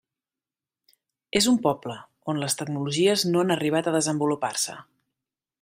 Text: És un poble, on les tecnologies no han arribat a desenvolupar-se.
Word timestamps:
És 1.41 1.49
un 1.51 1.59
poble, 1.67 1.99
on 2.33 2.41
les 2.45 2.57
tecnologies 2.63 3.29
no 3.35 3.45
han 3.45 3.57
arribat 3.59 3.93
a 3.93 3.97
desenvolupar-se. 4.01 4.81